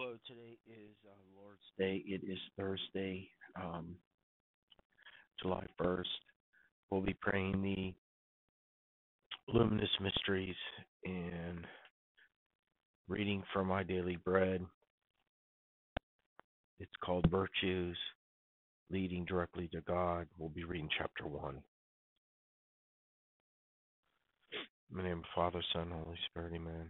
[0.00, 2.04] Hello, today is uh, Lord's Day.
[2.06, 3.28] It is Thursday,
[3.60, 3.96] um,
[5.42, 6.04] July 1st.
[6.88, 7.92] We'll be praying the
[9.52, 10.54] luminous mysteries
[11.04, 11.66] and
[13.08, 14.64] reading from my daily bread.
[16.78, 17.96] It's called Virtues
[18.92, 20.28] Leading Directly to God.
[20.38, 21.60] We'll be reading chapter 1.
[24.92, 26.88] In the name of Father, Son, Holy Spirit, Amen.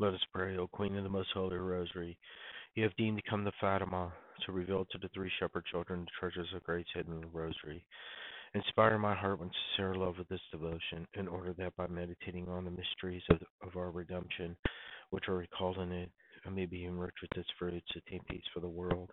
[0.00, 2.16] Let us pray, O Queen of the Most Holy Rosary.
[2.76, 4.12] You have deemed to come to Fatima
[4.46, 7.84] to reveal to the three shepherd children the treasures of grace hidden in the Rosary.
[8.54, 12.64] Inspire my heart with sincere love of this devotion, in order that by meditating on
[12.64, 14.56] the mysteries of, of our redemption,
[15.10, 16.10] which are recalled in it,
[16.46, 19.10] I may be enriched with its fruits, to attain peace for the world,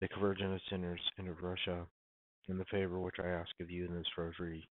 [0.00, 1.84] the conversion of sinners and of Russia,
[2.48, 4.68] and the favor which I ask of you in this Rosary.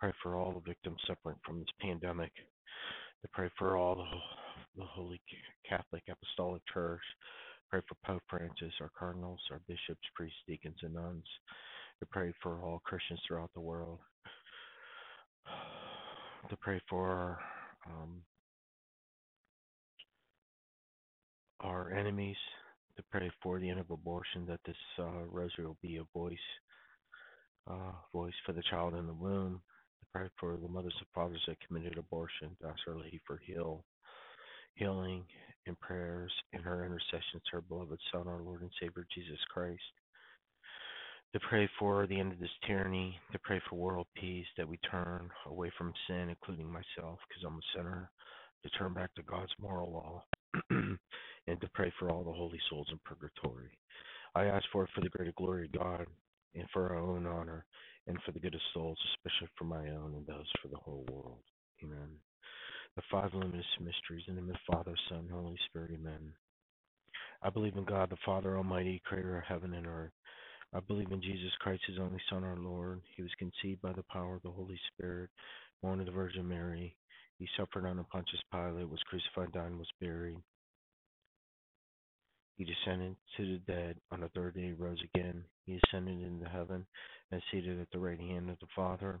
[0.00, 2.32] Pray for all the victims suffering from this pandemic.
[3.34, 4.45] Pray for all the
[4.76, 5.20] the Holy
[5.68, 7.02] Catholic Apostolic Church.
[7.70, 11.24] Pray for Pope Francis, our cardinals, our bishops, priests, deacons, and nuns.
[12.00, 13.98] To pray for all Christians throughout the world.
[16.50, 17.40] To pray for
[17.88, 18.22] um,
[21.58, 22.36] our enemies.
[22.96, 26.38] To pray for the end of abortion, that this uh, rosary will be a voice,
[27.68, 29.60] uh, voice for the child in the womb.
[30.00, 32.56] To pray for the mothers and fathers that committed abortion.
[32.60, 33.84] To ask Our Lady for heal
[34.76, 35.24] healing
[35.66, 39.82] and prayers and her intercession to her beloved Son, our Lord and Savior Jesus Christ.
[41.32, 44.78] To pray for the end of this tyranny, to pray for world peace, that we
[44.90, 48.10] turn away from sin, including myself, because I'm a sinner,
[48.62, 50.24] to turn back to God's moral law,
[50.70, 53.76] and to pray for all the holy souls in purgatory.
[54.34, 56.06] I ask for it for the greater glory of God
[56.54, 57.66] and for our own honor
[58.06, 61.04] and for the good of souls, especially for my own and those for the whole
[61.10, 61.42] world.
[61.82, 62.15] Amen
[62.96, 64.24] the five luminous mysteries.
[64.26, 66.32] In the name of the Father, Son, Holy Spirit, Amen.
[67.42, 70.12] I believe in God, the Father Almighty, creator of heaven and earth.
[70.72, 73.02] I believe in Jesus Christ, his only Son, our Lord.
[73.14, 75.28] He was conceived by the power of the Holy Spirit,
[75.82, 76.96] born of the Virgin Mary.
[77.38, 80.38] He suffered under Pontius Pilate, was crucified, died, and was buried.
[82.56, 83.96] He descended to the dead.
[84.10, 85.44] On the third day, he rose again.
[85.66, 86.86] He ascended into heaven
[87.30, 89.20] and seated at the right hand of the Father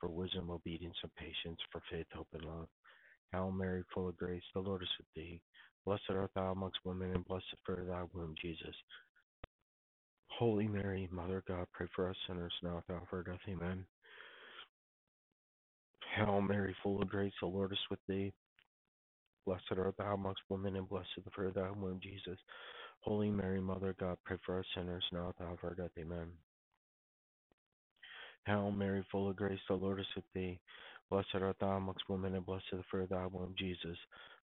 [0.00, 2.68] for wisdom, obedience, and patience, for faith, hope, and love.
[3.32, 5.40] Hail Mary, full of grace, the Lord is with thee.
[5.86, 8.74] Blessed art thou amongst women, and blessed of thy womb, Jesus.
[10.28, 13.40] Holy Mary, Mother of God, pray for us sinners now at the hour of death.
[13.48, 13.84] Amen.
[16.16, 18.32] Hail Mary, full of grace, the Lord is with thee.
[19.46, 22.38] Blessed art thou amongst women, and blessed of thy womb, Jesus.
[23.00, 25.74] Holy Mary, Mother of God, pray for us sinners now at the hour of our
[25.74, 25.90] death.
[25.98, 26.28] Amen.
[28.46, 30.60] Hail Mary, full of grace, the Lord is with thee.
[31.10, 33.96] Blessed art thou amongst women, and blessed is the fruit of thy womb, Jesus.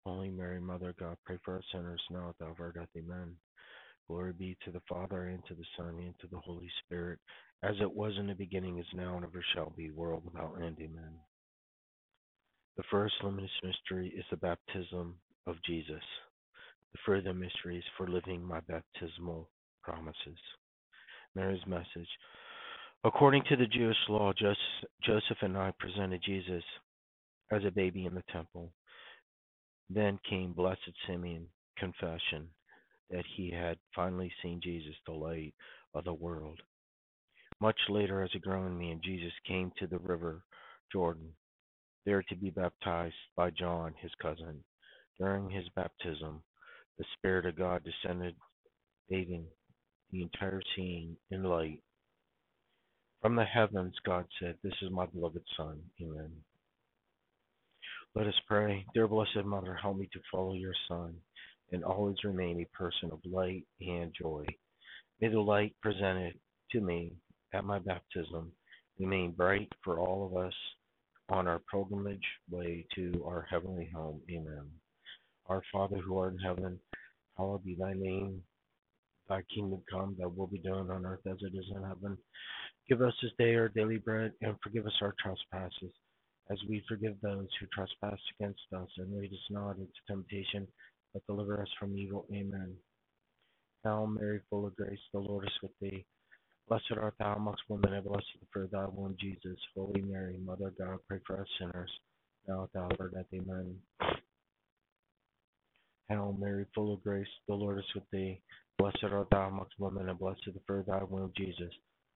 [0.05, 2.73] Holy Mary, Mother of God, pray for us sinners now at the hour of our
[2.73, 2.89] death.
[2.97, 3.37] Amen.
[4.09, 7.19] Glory be to the Father, and to the Son, and to the Holy Spirit,
[7.63, 10.77] as it was in the beginning, is now, and ever shall be, world without end.
[10.81, 11.15] Amen.
[12.77, 15.15] The first luminous mystery is the baptism
[15.47, 16.03] of Jesus.
[16.93, 19.49] The further mystery is for living my baptismal
[19.83, 20.39] promises.
[21.35, 22.09] Mary's message.
[23.05, 26.63] According to the Jewish law, Joseph and I presented Jesus
[27.51, 28.73] as a baby in the temple.
[29.91, 32.49] Then came Blessed Simeon confession
[33.11, 35.53] that he had finally seen Jesus, the light
[35.95, 36.61] of the world.
[37.61, 40.45] Much later, as a growing man, Jesus came to the river
[40.93, 41.29] Jordan,
[42.07, 44.63] there to be baptized by John, his cousin.
[45.19, 46.43] During his baptism,
[46.99, 48.37] the Spirit of God descended,
[49.09, 49.47] bathing
[50.13, 51.81] the entire scene in light
[53.23, 55.79] from the heavens, God said, This is my beloved Son.
[56.03, 56.31] Amen.
[58.15, 58.85] Let us pray.
[58.93, 61.15] Dear Blessed Mother, help me to follow your Son
[61.71, 64.45] and always remain a person of light and joy.
[65.21, 66.35] May the light presented
[66.73, 67.13] to me
[67.55, 68.51] at my baptism
[68.99, 70.53] remain bright for all of us
[71.31, 74.21] on our pilgrimage way to our heavenly home.
[74.31, 74.67] Amen.
[75.47, 76.79] Our Father who art in heaven,
[77.37, 78.43] hallowed be thy name.
[79.29, 82.19] Thy kingdom come, thy will be done on earth as it is in heaven.
[82.89, 85.93] Give us this day our daily bread, and forgive us our trespasses,
[86.51, 90.67] as we forgive those who trespass against us, and lead us not into temptation,
[91.13, 92.27] but deliver us from evil.
[92.33, 92.75] Amen.
[93.85, 96.05] Hail Mary, full of grace, the Lord is with thee.
[96.69, 99.59] Blessed art thou amongst women, and blessed the fruit of thy womb, Jesus.
[99.77, 101.91] Holy Mary, Mother of God, pray for us sinners,
[102.49, 103.27] now at the hour of death.
[103.35, 103.77] Amen.
[106.09, 108.41] Hail Mary, full of grace, the Lord is with thee.
[108.79, 111.73] Blessed art thou amongst women, and blessed the fruit of thy womb, Jesus.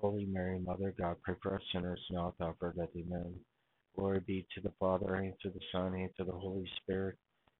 [0.00, 2.88] Holy Mary, Mother of God, pray for us sinners, now at the hour of death.
[2.96, 3.34] Amen.
[3.96, 7.16] Glory be to the Father, and to the Son, and to the Holy Spirit,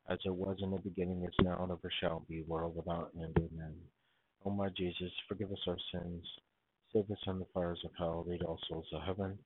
[0.08, 3.37] as it was in the beginning, is now, and ever shall be, world without end.
[3.37, 3.75] Amen.
[4.44, 6.25] O my Jesus, forgive us our sins,
[6.93, 9.37] save us from the fires of hell, lead all souls to heaven,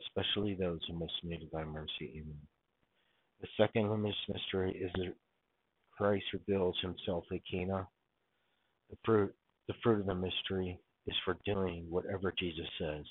[0.00, 2.10] especially those who most need thy mercy.
[2.16, 2.40] Amen.
[3.40, 5.14] The second luminous mystery is that
[5.96, 7.86] Christ reveals himself at Cana.
[8.90, 9.32] The fruit,
[9.68, 13.04] the fruit of the mystery is for doing whatever Jesus says.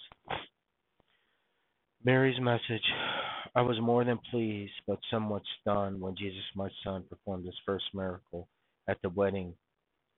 [2.03, 2.83] Mary's message
[3.55, 7.83] I was more than pleased, but somewhat stunned when Jesus, my son, performed his first
[7.93, 8.47] miracle
[8.87, 9.53] at the wedding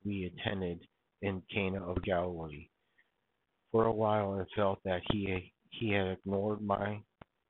[0.06, 0.82] we attended
[1.22, 2.68] in Cana of Galilee.
[3.72, 7.02] For a while I felt that he he had ignored my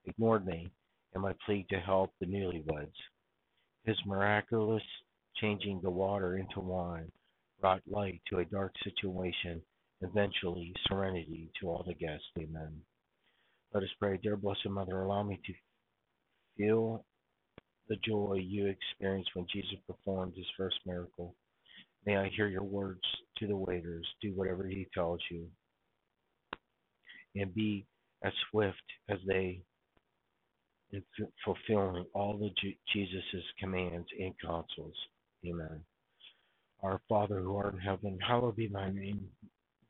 [0.06, 0.72] ignored me
[1.14, 2.94] and my plea to help the newlyweds.
[3.86, 4.84] His miraculous
[5.42, 7.12] changing the water into wine
[7.60, 9.62] brought light to a dark situation,
[10.04, 12.26] eventually serenity to all the guests.
[12.38, 12.82] Amen.
[13.74, 14.20] Let us pray.
[14.22, 15.54] Dear Blessed Mother, allow me to
[16.58, 17.06] feel
[17.90, 21.36] the joy you experienced when Jesus performed his first miracle.
[22.06, 23.02] May I hear your words
[23.38, 24.08] to the waiters.
[24.22, 25.48] Do whatever he tells you.
[27.36, 27.86] And be
[28.24, 28.78] as swift
[29.10, 29.62] as they
[30.92, 31.04] in
[31.44, 32.52] fulfilling all the
[32.94, 34.96] Jesus' commands and counsels.
[35.46, 35.84] Amen.
[36.84, 39.28] Our Father who art in heaven, hallowed be thy name.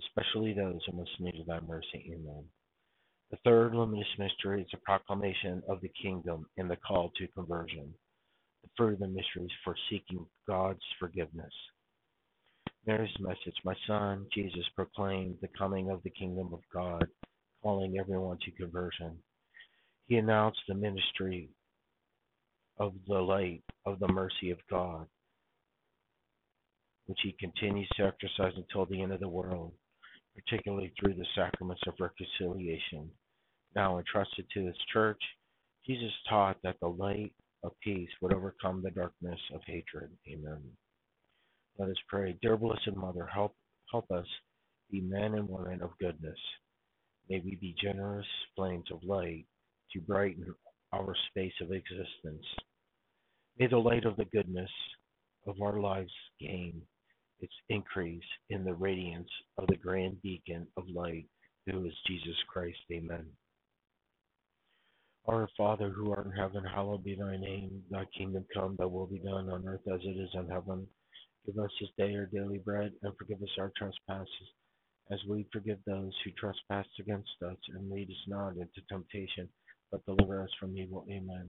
[0.00, 2.12] especially those who most need thy mercy.
[2.14, 2.44] Amen.
[3.30, 7.92] The third luminous mystery is the proclamation of the kingdom and the call to conversion.
[8.62, 11.52] The fruit of the mystery is for seeking God's forgiveness.
[12.86, 17.06] Mary's message, my son, Jesus proclaimed the coming of the kingdom of God,
[17.62, 19.18] calling everyone to conversion.
[20.06, 21.50] He announced the ministry
[22.78, 25.06] of the light of the mercy of God,
[27.06, 29.72] which he continues to exercise until the end of the world,
[30.38, 33.10] particularly through the sacraments of reconciliation.
[33.74, 35.20] Now entrusted to his church,
[35.86, 37.32] Jesus taught that the light
[37.64, 40.10] of peace would overcome the darkness of hatred.
[40.28, 40.62] Amen.
[41.78, 42.36] Let us pray.
[42.42, 43.54] Dear Blessed Mother, help
[43.90, 44.26] help us
[44.90, 46.38] be men and women of goodness.
[47.28, 48.26] May we be generous
[48.56, 49.46] flames of light
[49.92, 50.54] to brighten
[50.92, 52.44] our space of existence.
[53.58, 54.70] May the light of the goodness
[55.46, 56.82] of our lives gain
[57.40, 61.26] its increase in the radiance of the grand beacon of light
[61.66, 62.78] who is Jesus Christ.
[62.92, 63.26] Amen.
[65.26, 67.82] Our Father who art in heaven, hallowed be thy name.
[67.90, 70.86] Thy kingdom come, thy will be done on earth as it is in heaven.
[71.44, 74.48] Give us this day our daily bread, and forgive us our trespasses,
[75.10, 77.56] as we forgive those who trespass against us.
[77.74, 79.48] And lead us not into temptation,
[79.92, 81.04] but deliver us from evil.
[81.10, 81.48] Amen.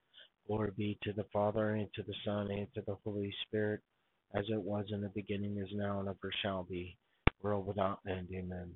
[0.51, 3.79] Glory be to the Father, and to the Son, and to the Holy Spirit,
[4.35, 6.97] as it was in the beginning, is now, and ever shall be,
[7.41, 8.27] world without end.
[8.33, 8.71] Amen.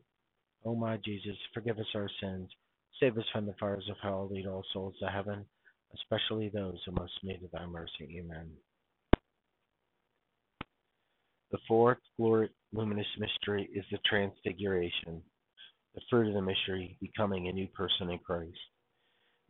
[0.63, 2.49] O my Jesus, forgive us our sins,
[2.99, 5.45] save us from the fires of hell, lead all souls to heaven
[5.95, 8.19] especially those who most need of thy mercy.
[8.19, 8.49] Amen.
[11.51, 15.21] The fourth glory, luminous mystery is the Transfiguration,
[15.93, 18.57] the fruit of the mystery, becoming a new person in Christ.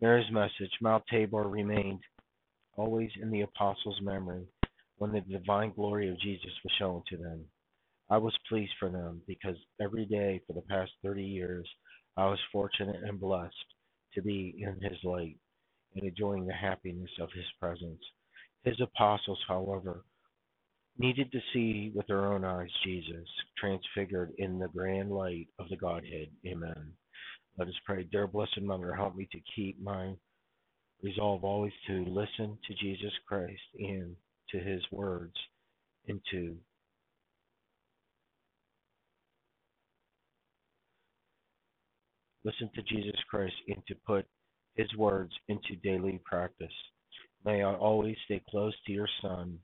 [0.02, 2.02] Mary's message, Mount Tabor, remained
[2.78, 4.46] always in the apostles' memory
[4.98, 7.46] when the divine glory of Jesus was shown to them.
[8.10, 11.68] I was pleased for them because every day for the past 30 years
[12.18, 13.56] I was fortunate and blessed
[14.14, 15.38] to be in his light
[15.96, 18.02] and enjoying the happiness of his presence.
[18.64, 20.06] His apostles, however,
[20.98, 23.28] needed to see with their own eyes Jesus
[23.58, 26.30] transfigured in the grand light of the Godhead.
[26.48, 26.94] Amen.
[27.58, 28.04] Let us pray.
[28.12, 30.14] Dear Blessed Mother, help me to keep my
[31.04, 34.16] resolve always to listen to Jesus Christ and
[34.52, 35.34] to his words
[36.08, 36.56] and to
[42.44, 44.26] listen to Jesus Christ and to put
[44.76, 46.68] his words into daily practice.
[47.44, 49.58] May I always stay close to your Son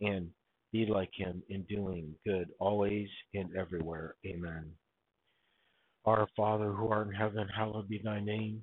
[0.00, 0.28] and
[0.72, 4.14] be like him in doing good always and everywhere.
[4.26, 4.70] Amen.
[6.04, 8.62] Our Father who art in heaven, hallowed be thy name.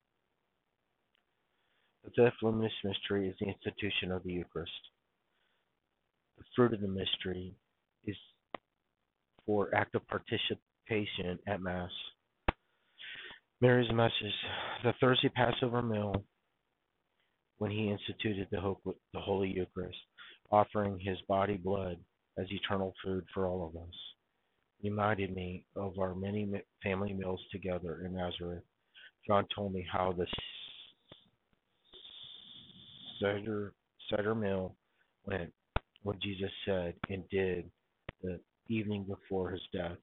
[2.03, 4.71] The fifth luminous mystery is the institution of the Eucharist.
[6.37, 7.53] The fruit of the mystery
[8.05, 8.15] is
[9.45, 11.91] for active participation at Mass.
[13.61, 14.33] Mary's message,
[14.83, 16.25] the Thursday Passover meal,
[17.59, 18.75] when he instituted the,
[19.13, 19.99] the Holy Eucharist,
[20.51, 21.97] offering his body blood
[22.39, 23.93] as eternal food for all of us,
[24.83, 26.49] reminded me of our many
[26.81, 28.63] family meals together in Nazareth.
[29.27, 30.25] John told me how the
[33.21, 33.73] Seder,
[34.09, 34.75] Seder meal
[35.25, 35.51] went,
[36.03, 37.69] what Jesus said and did
[38.23, 39.97] the evening before his death.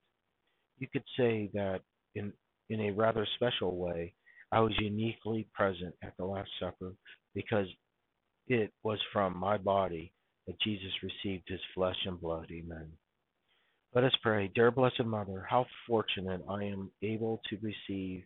[0.78, 1.80] You could say that
[2.14, 2.32] in
[2.70, 4.14] in a rather special way,
[4.52, 6.94] I was uniquely present at the Last Supper
[7.34, 7.66] because
[8.46, 10.12] it was from my body
[10.46, 12.46] that Jesus received his flesh and blood.
[12.50, 12.90] Amen.
[13.94, 14.50] Let us pray.
[14.54, 18.22] Dear Blessed Mother, how fortunate I am able to receive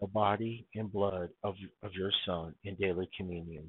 [0.00, 3.66] the body and blood of, of your Son in daily communion.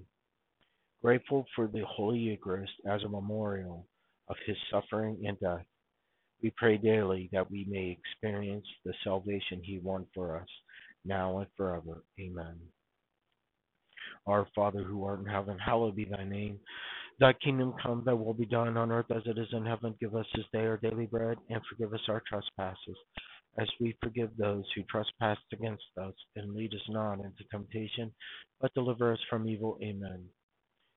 [1.04, 3.86] Grateful for the Holy Eucharist as a memorial
[4.30, 5.66] of his suffering and death,
[6.42, 10.48] we pray daily that we may experience the salvation he won for us,
[11.06, 12.04] now and forever.
[12.20, 12.56] Amen.
[14.26, 16.60] Our Father who art in heaven, hallowed be thy name.
[17.20, 19.96] Thy kingdom come, thy will be done on earth as it is in heaven.
[20.00, 22.98] Give us this day our daily bread, and forgive us our trespasses,
[23.60, 26.14] as we forgive those who trespass against us.
[26.36, 28.12] And lead us not into temptation,
[28.62, 29.80] but deliver us from evil.
[29.82, 30.26] Amen.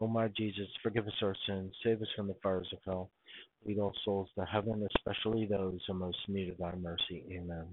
[0.00, 3.10] O my Jesus, forgive us our sins, save us from the fires of hell.
[3.64, 7.24] Lead all souls to heaven, especially those who most need of thy mercy.
[7.32, 7.66] Amen.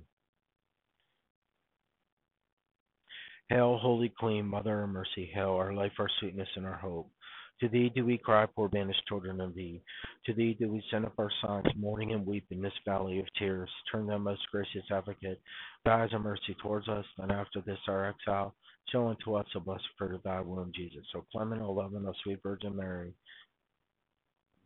[3.50, 7.12] Hail, Holy Queen, Mother of Mercy, hail our life, our sweetness, and our hope.
[7.60, 9.82] To thee do we cry, poor banished children of thee.
[10.26, 13.26] To thee do we send up our sighs, mourning and weeping in this valley of
[13.38, 13.70] tears.
[13.92, 15.40] Turn thou, most gracious advocate,
[15.86, 18.56] thy eyes of mercy towards us, and after this our exile,
[18.92, 21.06] show unto us the blessed fruit of thy womb, Jesus.
[21.16, 23.14] O clement, O loving, O sweet Virgin Mary,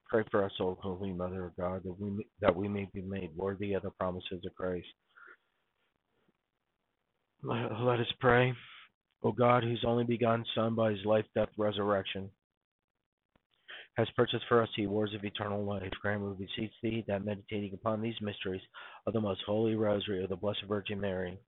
[0.09, 3.31] pray for us, O Holy Mother of God, that we, that we may be made
[3.35, 4.87] worthy of the promises of Christ.
[7.43, 8.53] Let, let us pray.
[9.23, 12.29] O God, whose only begotten Son, by his life, death, resurrection,
[13.97, 17.73] has purchased for us the rewards of eternal life, grant, we beseech thee, that meditating
[17.73, 18.61] upon these mysteries
[19.07, 21.39] of the most holy rosary of the Blessed Virgin Mary,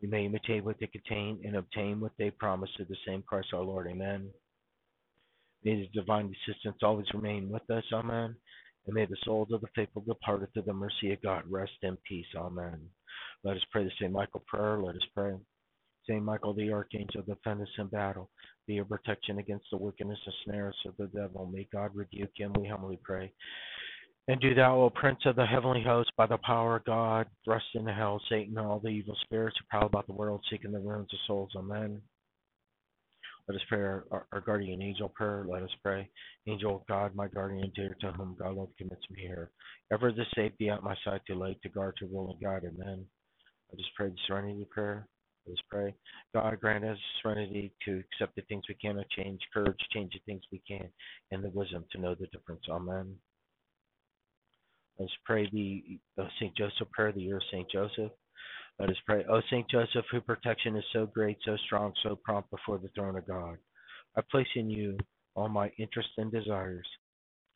[0.00, 3.48] we may imitate what they contain and obtain what they promise through the same Christ
[3.52, 3.86] our Lord.
[3.88, 4.28] Amen.
[5.64, 7.84] May the divine assistance always remain with us.
[7.92, 8.36] Amen.
[8.86, 11.96] And may the souls of the faithful departed through the mercy of God rest in
[12.08, 12.26] peace.
[12.36, 12.80] Amen.
[13.42, 14.12] Let us pray the St.
[14.12, 14.78] Michael prayer.
[14.78, 15.34] Let us pray.
[16.08, 18.30] Saint Michael the Archangel, defend us in battle.
[18.66, 21.50] Be your protection against the wickedness and snares of the devil.
[21.52, 23.32] May God rebuke him, we humbly pray.
[24.28, 27.66] And do thou, O Prince of the heavenly host, by the power of God, thrust
[27.74, 30.80] into hell Satan and all the evil spirits who prowl about the world, seeking the
[30.80, 31.52] ruins of souls.
[31.56, 32.02] Amen.
[33.48, 35.46] Let us pray our, our, guardian angel prayer.
[35.48, 36.10] Let us pray.
[36.48, 39.52] Angel of God, my guardian dear, to whom God love commits me here.
[39.92, 42.64] Ever the safe be at my side to late, to guard, to rule, and guide.
[42.64, 43.06] Amen.
[43.70, 45.06] Let us pray the serenity prayer.
[45.46, 45.94] Let us pray.
[46.34, 50.20] God grant us serenity to accept the things we cannot change, courage to change the
[50.26, 50.88] things we can,
[51.30, 52.62] and the wisdom to know the difference.
[52.68, 53.14] Amen.
[54.98, 56.56] Let us pray the St.
[56.56, 57.70] Joseph prayer, the year of St.
[57.70, 58.12] Joseph.
[58.78, 59.24] Let us pray.
[59.30, 59.68] O St.
[59.70, 63.56] Joseph, whose protection is so great, so strong, so prompt before the throne of God,
[64.16, 64.98] I place in you
[65.34, 66.86] all my interests and desires.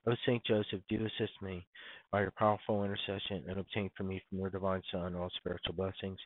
[0.06, 1.66] O Saint Joseph, do assist me
[2.10, 6.18] by your powerful intercession and obtain for me from your divine Son all spiritual blessings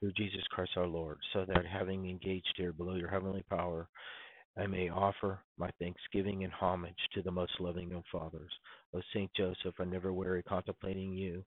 [0.00, 3.88] through Jesus Christ our Lord, so that having engaged here below your heavenly power,
[4.58, 8.50] I may offer my thanksgiving and homage to the most loving of fathers.
[8.94, 11.44] O Saint Joseph, I never weary contemplating you.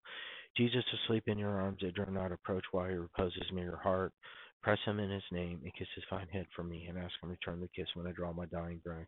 [0.56, 4.14] Jesus asleep in your arms, I dare not approach while he reposes near your heart.
[4.62, 7.30] Press him in his name and kiss his fine head for me, and ask him
[7.30, 9.08] to return the kiss when I draw my dying breath.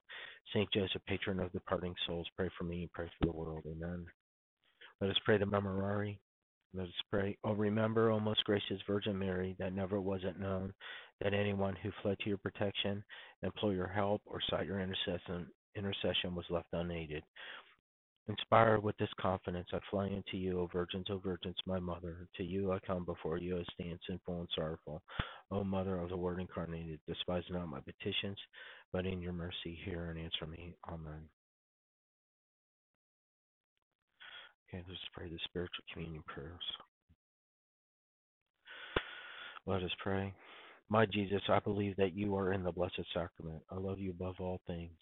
[0.54, 3.64] Saint Joseph, patron of departing souls, pray for me and pray for the world.
[3.66, 4.06] Amen.
[5.00, 6.18] Let us pray the Memorare.
[6.74, 7.38] Let us pray.
[7.46, 10.74] Oh, remember, O most gracious Virgin Mary, that never was it known
[11.22, 13.02] that anyone who fled to your protection,
[13.42, 17.24] implored your help, or sought your intercession, intercession was left unaided.
[18.28, 22.28] Inspired with this confidence, I fly unto you, O virgins, O virgins, my mother.
[22.38, 25.04] To you I come before you, I stand sinful and sorrowful.
[25.52, 28.38] O Mother of the Word incarnated, despise not my petitions,
[28.92, 30.74] but in your mercy hear and answer me.
[30.90, 31.30] Amen.
[34.68, 36.64] Okay, let's pray the spiritual communion prayers.
[39.68, 40.34] Let us pray.
[40.90, 43.62] My Jesus, I believe that you are in the blessed sacrament.
[43.72, 44.98] I love you above all things.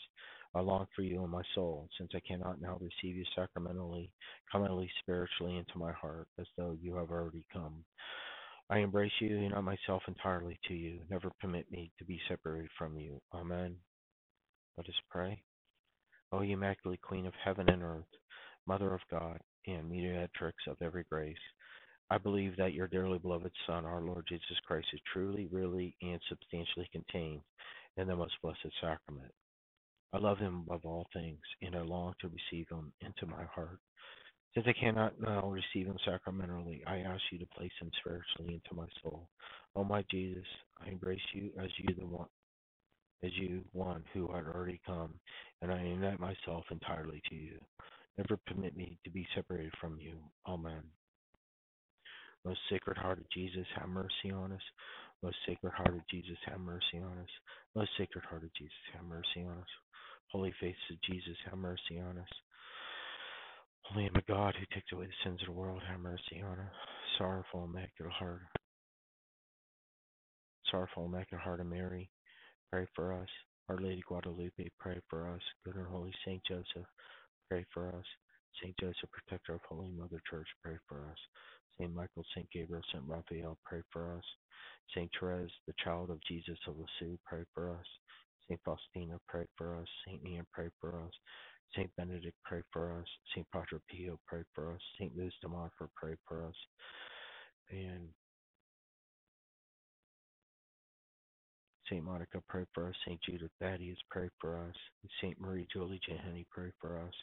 [0.55, 4.11] I long for you in my soul, since I cannot now receive you sacramentally,
[4.51, 7.83] come at least spiritually into my heart, as though you have already come.
[8.69, 10.99] I embrace you, and I myself entirely to you.
[11.09, 13.19] Never permit me to be separated from you.
[13.33, 13.75] Amen.
[14.77, 15.41] Let us pray.
[16.31, 18.05] O Immaculate Queen of heaven and earth,
[18.67, 21.35] Mother of God, and mediatrix of every grace,
[22.09, 26.19] I believe that your dearly beloved Son, our Lord Jesus Christ, is truly, really, and
[26.29, 27.41] substantially contained
[27.97, 29.31] in the most blessed sacrament.
[30.13, 33.79] I love them above all things, and I long to receive them into my heart.
[34.53, 38.75] Since I cannot now receive them sacramentally, I ask you to place them spiritually into
[38.79, 39.27] my soul.
[39.75, 40.45] O my Jesus,
[40.85, 42.27] I embrace you as you the one
[43.23, 45.13] as you one who had already come,
[45.61, 47.59] and I unite myself entirely to you.
[48.17, 50.15] Never permit me to be separated from you.
[50.47, 50.83] Amen.
[52.45, 54.61] Most Sacred Heart of Jesus, have mercy on us.
[55.23, 57.29] Most Sacred Heart of Jesus, have mercy on us.
[57.75, 59.73] Most Sacred Heart of Jesus, have mercy on us.
[60.31, 62.27] Holy Face of Jesus, have mercy on us.
[63.83, 66.59] Holy Lamb of God, who takes away the sins of the world, have mercy on
[66.59, 66.73] us.
[67.17, 68.41] Sorrowful Immaculate Heart,
[70.71, 72.09] sorrowful Immaculate Heart of Mary,
[72.71, 73.27] pray for us.
[73.69, 75.41] Our Lady Guadalupe, pray for us.
[75.63, 76.87] Good and Holy Saint Joseph,
[77.49, 78.05] pray for us.
[78.61, 81.17] Saint Joseph, protector of Holy Mother Church, pray for us.
[81.79, 84.23] Saint Michael, Saint Gabriel, Saint Raphael, pray for us.
[84.95, 87.85] Saint Therese, the child of Jesus of Lisieux, pray for us.
[88.47, 89.87] Saint Faustina, pray for us.
[90.05, 91.13] Saint Ian, pray for us.
[91.75, 93.07] Saint Benedict, pray for us.
[93.33, 94.81] Saint Padre Pio, pray for us.
[94.99, 96.55] Saint Louis de Montfort, pray for us.
[97.71, 98.09] And
[101.89, 102.95] Saint Monica, pray for us.
[103.07, 104.75] Saint Jude Thaddeus, pray for us.
[105.21, 107.13] Saint Marie Julie Jahenny, pray for us.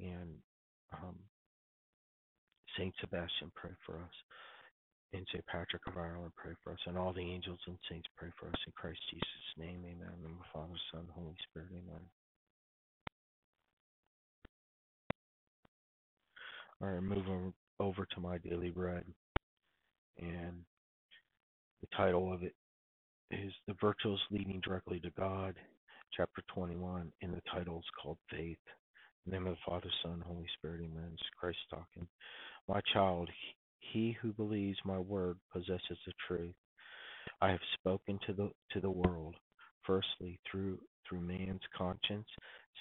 [0.00, 0.34] And
[0.92, 1.16] um,
[2.78, 4.14] Saint Sebastian, pray for us.
[5.14, 6.78] And Saint Patrick of Ireland, pray for us.
[6.86, 8.54] And all the angels and saints, pray for us.
[8.66, 10.14] In Christ Jesus' name, amen.
[10.24, 12.00] In the Father, Son, Holy Spirit, amen.
[16.80, 19.04] All right, moving over to my daily bread.
[20.18, 20.64] And
[21.82, 22.54] the title of it
[23.30, 25.54] is The Virtues Leading Directly to God,
[26.16, 27.12] chapter 21.
[27.20, 28.58] And the title is called Faith.
[29.26, 31.10] In the name of the Father, Son, Holy Spirit, amen.
[31.12, 32.08] It's Christ talking.
[32.66, 33.28] My child,
[33.82, 36.54] he who believes my word possesses the truth.
[37.40, 39.36] I have spoken to the to the world,
[39.86, 42.26] firstly through through man's conscience,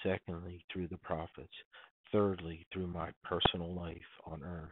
[0.04, 1.54] secondly through the prophets,
[2.12, 4.72] thirdly through my personal life on earth,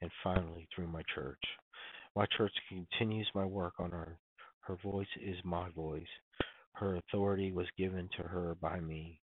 [0.00, 1.42] and finally through my church.
[2.16, 4.18] My church continues my work on earth.
[4.60, 6.06] Her voice is my voice.
[6.74, 9.20] Her authority was given to her by me.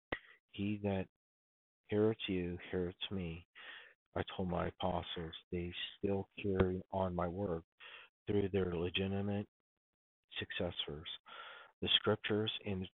[0.52, 1.06] He that
[1.88, 3.46] heareth you heareth me.
[4.16, 7.64] I told my apostles they still carry on my work
[8.28, 9.48] through their legitimate
[10.40, 11.08] successors.
[11.82, 12.88] The scriptures and,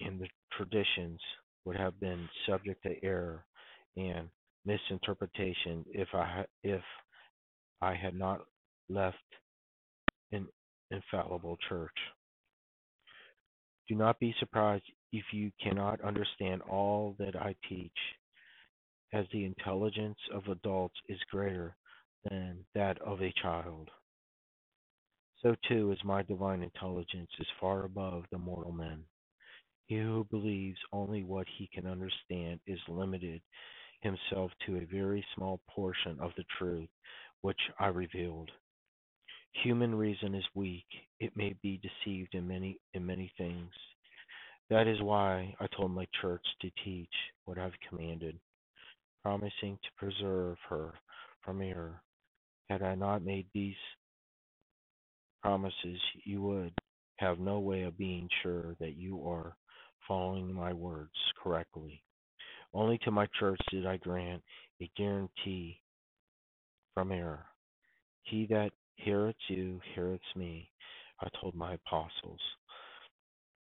[0.00, 1.20] and the traditions
[1.64, 3.44] would have been subject to error
[3.96, 4.28] and
[4.64, 6.82] misinterpretation if I if
[7.80, 8.42] I had not
[8.88, 9.18] left
[10.32, 10.48] an
[10.90, 11.96] infallible church.
[13.88, 17.92] Do not be surprised if you cannot understand all that I teach
[19.12, 21.76] as the intelligence of adults is greater
[22.28, 23.90] than that of a child.
[25.42, 29.04] So too is my divine intelligence is far above the mortal men.
[29.86, 33.42] He who believes only what he can understand is limited
[34.02, 36.88] himself to a very small portion of the truth
[37.40, 38.50] which I revealed.
[39.64, 40.86] Human reason is weak;
[41.18, 43.72] it may be deceived in many in many things.
[44.68, 47.12] That is why I told my church to teach
[47.46, 48.38] what I've commanded
[49.22, 50.92] promising to preserve her
[51.44, 52.02] from error.
[52.68, 53.74] Had I not made these
[55.42, 56.72] promises, you would
[57.16, 59.56] have no way of being sure that you are
[60.06, 61.10] following my words
[61.42, 62.02] correctly.
[62.72, 64.42] Only to my church did I grant
[64.80, 65.80] a guarantee
[66.94, 67.46] from error.
[68.22, 70.70] He that heareth you heareth me,
[71.20, 72.40] I told my apostles.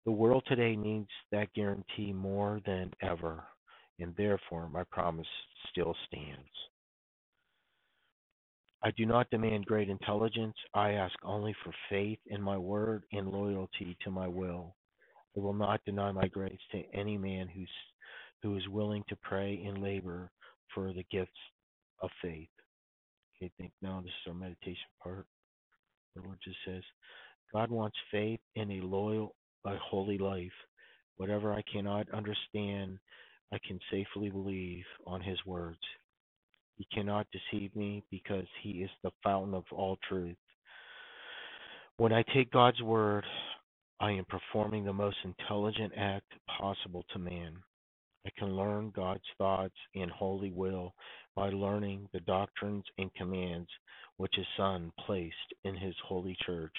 [0.06, 3.44] The world today needs that guarantee more than ever
[4.00, 5.28] and therefore my promise
[5.72, 6.50] still stands.
[8.84, 10.56] I do not demand great intelligence.
[10.74, 14.76] I ask only for faith in my word and loyalty to my will.
[15.36, 17.70] I will not deny my grace to any man who's,
[18.44, 20.32] who is willing to pray and labor
[20.74, 21.32] for the gifts
[22.02, 22.50] of faith.
[23.38, 25.26] Okay, think now this is our meditation part.
[26.16, 26.84] The Lord just says,
[27.54, 30.52] God wants faith in a loyal, a holy life.
[31.18, 33.00] Whatever I cannot understand
[33.52, 35.80] I can safely believe on his words.
[36.78, 40.36] He cannot deceive me because he is the fountain of all truth.
[41.98, 43.26] When I take God's word,
[44.00, 47.64] I am performing the most intelligent act possible to man.
[48.26, 50.94] I can learn God's thoughts and holy will
[51.36, 53.70] by learning the doctrines and commands
[54.18, 56.76] which His Son placed in His holy church.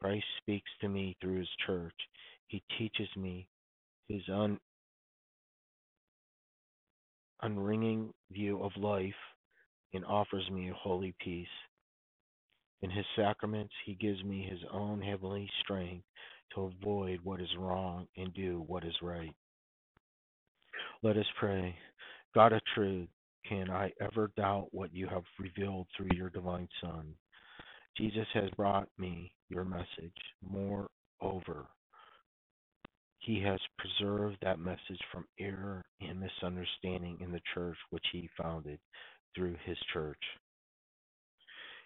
[0.00, 1.94] Christ speaks to me through His church.
[2.48, 3.46] He teaches me
[4.08, 4.58] His un-
[7.44, 9.12] unringing view of life
[9.94, 11.46] and offers me a holy peace.
[12.82, 16.04] In his sacraments, he gives me his own heavenly strength
[16.54, 19.34] to avoid what is wrong and do what is right.
[21.02, 21.74] Let us pray.
[22.34, 23.08] God of truth,
[23.48, 27.14] can I ever doubt what you have revealed through your divine Son?
[27.96, 30.16] Jesus has brought me your message.
[30.42, 31.66] Moreover,
[33.22, 38.80] he has preserved that message from error and misunderstanding in the church which he founded
[39.34, 40.18] through his church.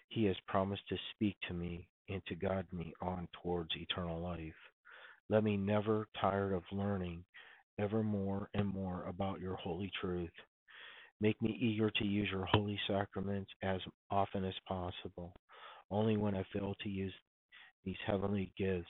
[0.09, 4.53] He has promised to speak to me and to guide me on towards eternal life.
[5.29, 7.23] Let me never tire of learning
[7.79, 10.31] ever more and more about your holy truth.
[11.21, 15.33] Make me eager to use your holy sacraments as often as possible.
[15.91, 17.13] Only when I fail to use
[17.85, 18.87] these heavenly gifts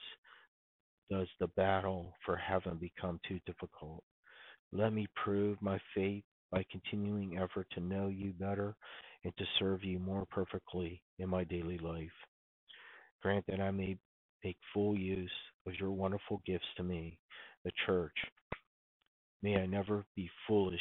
[1.09, 4.03] does the battle for heaven become too difficult.
[4.71, 8.75] Let me prove my faith by continuing effort to know you better
[9.23, 12.09] and to serve you more perfectly in my daily life.
[13.21, 13.97] Grant that I may
[14.43, 15.31] make full use
[15.65, 17.17] of your wonderful gifts to me,
[17.63, 18.15] the church.
[19.41, 20.79] May I never be foolish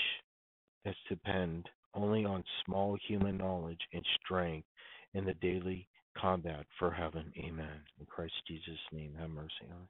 [0.85, 4.69] as to depend only on small human knowledge and strength
[5.15, 5.89] in the daily
[6.21, 7.33] combat for heaven.
[7.39, 7.81] Amen.
[8.01, 9.89] In Christ Jesus' name, have mercy on us.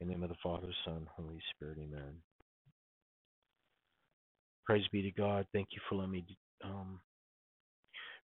[0.00, 1.78] In the name of the Father, Son, Holy Spirit.
[1.78, 2.14] Amen.
[4.64, 5.46] Praise be to God.
[5.52, 6.24] Thank you for letting me
[6.62, 7.00] um,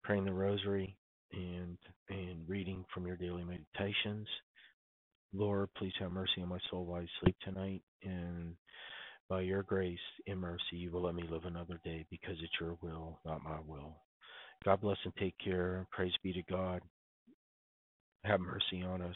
[0.04, 0.96] praying the Rosary
[1.32, 1.78] and
[2.10, 4.28] and reading from your daily meditations.
[5.34, 8.56] Lord, please have mercy on my soul while I sleep tonight, and
[9.30, 12.78] by your grace and mercy, you will let me live another day because it's your
[12.82, 13.96] will, not my will.
[14.64, 15.88] God bless and take care.
[15.92, 16.82] Praise be to God.
[18.24, 19.16] Have mercy on us.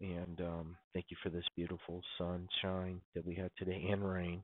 [0.00, 4.42] And um, thank you for this beautiful sunshine that we had today and rain.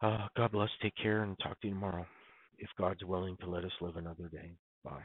[0.00, 0.68] Uh, God bless.
[0.80, 2.06] Take care and talk to you tomorrow.
[2.58, 4.52] If God's willing to let us live another day.
[4.84, 5.02] Bye.